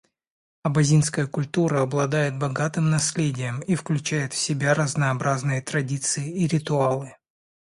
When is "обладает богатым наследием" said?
1.83-3.59